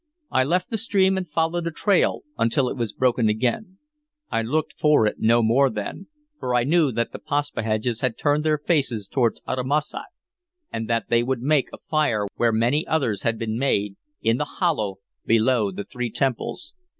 [0.31, 3.77] I left the stream and followed the trail until it was broken again.
[4.31, 6.07] I looked for it no more then,
[6.39, 10.07] for I knew that the Paspaheghs had turned their faces toward Uttamussac,
[10.73, 14.45] and that they would make a fire where many others had been made, in the
[14.45, 14.95] hollow
[15.27, 16.73] below the three temples.